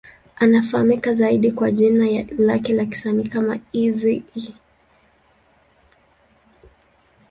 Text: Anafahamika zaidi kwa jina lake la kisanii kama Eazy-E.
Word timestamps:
Anafahamika 0.35 1.13
zaidi 1.13 1.51
kwa 1.51 1.71
jina 1.71 2.25
lake 2.37 2.73
la 2.73 2.85
kisanii 2.85 3.27
kama 3.27 3.59
Eazy-E. 3.73 4.53